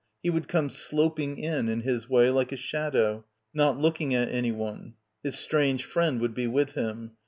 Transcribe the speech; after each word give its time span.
He 0.23 0.31
would 0.31 0.47
come 0.47 0.71
"sloping 0.71 1.37
in" 1.37 1.69
in 1.69 1.81
his 1.81 2.09
way, 2.09 2.31
like 2.31 2.51
a 2.51 2.55
shadow, 2.55 3.23
not 3.53 3.77
looking 3.77 4.15
at 4.15 4.29
anyone. 4.29 4.95
His 5.21 5.37
strange 5.37 5.85
friend 5.85 6.19
would 6.21 6.33
be 6.33 6.47
with 6.47 6.71
him. 6.71 7.11